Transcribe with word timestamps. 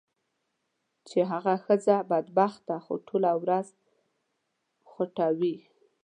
چې 1.07 1.19
هغه 1.31 1.53
ښځه 1.65 1.95
بدبخته 2.09 2.75
خو 2.85 2.93
ټوله 3.07 3.31
ورځ 3.43 3.67
خوټوي. 4.89 5.55